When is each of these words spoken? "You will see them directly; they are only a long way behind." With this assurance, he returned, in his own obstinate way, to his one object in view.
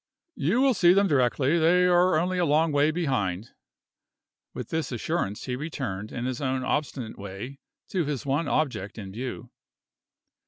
"You 0.33 0.61
will 0.61 0.73
see 0.73 0.93
them 0.93 1.07
directly; 1.07 1.59
they 1.59 1.85
are 1.85 2.17
only 2.17 2.39
a 2.39 2.43
long 2.45 2.71
way 2.71 2.89
behind." 2.89 3.51
With 4.51 4.69
this 4.69 4.91
assurance, 4.91 5.43
he 5.43 5.55
returned, 5.55 6.11
in 6.11 6.25
his 6.25 6.41
own 6.41 6.63
obstinate 6.63 7.19
way, 7.19 7.59
to 7.89 8.03
his 8.03 8.25
one 8.25 8.47
object 8.47 8.97
in 8.97 9.11
view. 9.11 9.51